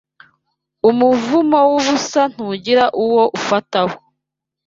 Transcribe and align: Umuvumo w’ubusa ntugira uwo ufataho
Umuvumo 0.89 1.59
w’ubusa 1.71 2.21
ntugira 2.31 2.85
uwo 3.03 3.23
ufataho 3.37 3.95